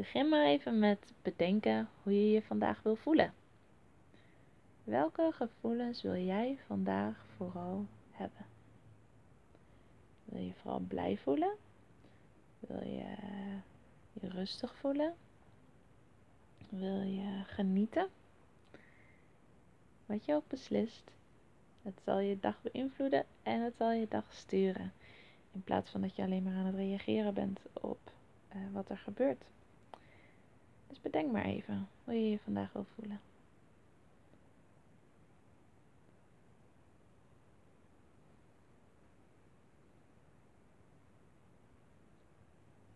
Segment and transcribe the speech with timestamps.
[0.00, 3.32] Begin maar even met bedenken hoe je je vandaag wil voelen.
[4.84, 8.46] Welke gevoelens wil jij vandaag vooral hebben?
[10.24, 11.56] Wil je vooral blij voelen?
[12.60, 13.16] Wil je
[14.12, 15.14] je rustig voelen?
[16.68, 18.08] Wil je genieten?
[20.06, 21.10] Wat je ook beslist,
[21.82, 24.92] het zal je dag beïnvloeden en het zal je dag sturen.
[25.52, 28.12] In plaats van dat je alleen maar aan het reageren bent op
[28.54, 29.44] uh, wat er gebeurt.
[30.90, 33.20] Dus bedenk maar even hoe je je vandaag wil voelen.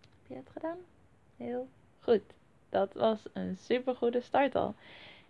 [0.00, 0.78] Heb je het gedaan?
[1.36, 1.68] Heel
[2.00, 2.22] goed.
[2.68, 4.74] Dat was een super goede start al.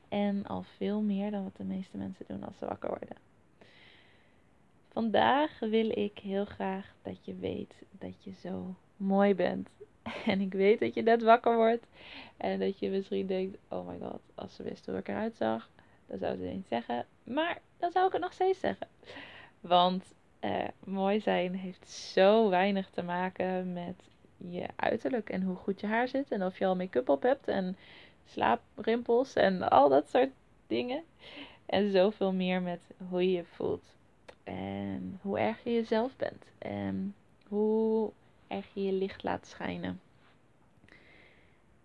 [0.08, 3.16] En al veel meer dan wat de meeste mensen doen als ze wakker worden.
[4.92, 9.68] Vandaag wil ik heel graag dat je weet dat je zo mooi bent.
[10.26, 11.86] En ik weet dat je net wakker wordt.
[12.36, 15.70] En dat je misschien denkt: oh my god, als ze wist hoe ik eruit zag,
[16.06, 17.06] dan zou ze het niet zeggen.
[17.24, 18.88] Maar dan zou ik het nog steeds zeggen.
[19.60, 24.02] Want eh, mooi zijn heeft zo weinig te maken met
[24.36, 26.30] je uiterlijk en hoe goed je haar zit.
[26.30, 27.76] En of je al make-up op hebt en
[28.24, 30.30] slaaprimpels en al dat soort
[30.66, 31.02] dingen.
[31.66, 33.84] En zoveel meer met hoe je je voelt.
[34.44, 36.44] En hoe erg je jezelf bent.
[36.58, 37.14] En
[37.48, 38.10] hoe
[38.56, 40.00] erg je licht laat schijnen.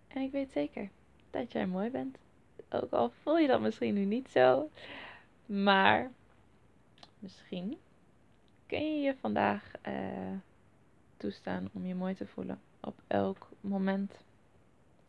[0.08, 0.88] En ik weet zeker
[1.30, 2.18] dat jij mooi bent.
[2.70, 4.70] Ook al voel je dat misschien nu niet zo.
[5.46, 6.10] Maar
[7.18, 7.78] misschien
[8.66, 10.36] kun je je vandaag uh,
[11.16, 12.60] toestaan om je mooi te voelen.
[12.80, 14.24] Op elk moment.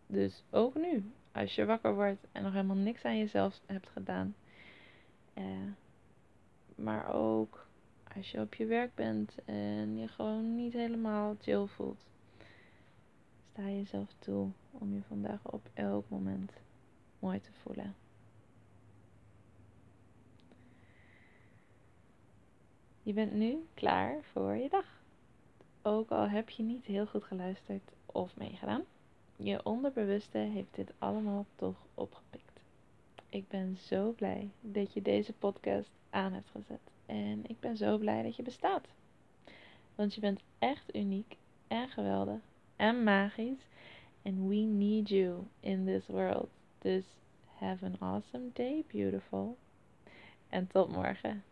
[0.07, 1.11] Dus ook nu.
[1.31, 4.35] Als je wakker wordt en nog helemaal niks aan jezelf hebt gedaan.
[5.38, 5.43] Uh,
[6.75, 7.60] maar ook
[8.16, 12.05] als je op je werk bent en je gewoon niet helemaal chill voelt.
[13.51, 16.51] Sta jezelf toe om je vandaag op elk moment
[17.19, 17.95] mooi te voelen.
[23.03, 24.85] Je bent nu klaar voor je dag.
[25.81, 28.83] Ook al heb je niet heel goed geluisterd of meegedaan.
[29.35, 32.59] Je onderbewuste heeft dit allemaal toch opgepikt.
[33.29, 36.79] Ik ben zo blij dat je deze podcast aan hebt gezet.
[37.11, 38.88] En ik ben zo blij dat je bestaat.
[39.95, 42.39] Want je bent echt uniek en geweldig
[42.75, 43.67] en magisch.
[44.23, 46.49] And we need you in this world.
[46.79, 47.03] Dus
[47.57, 49.57] have an awesome day, beautiful.
[50.49, 51.44] En tot morgen.